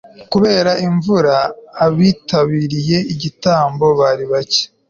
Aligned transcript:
kubera 0.31 0.71
imvura, 0.87 1.35
abitabiriye 1.85 2.97
igitaramo 3.13 3.87
bari 3.99 4.25
bake 4.31 4.63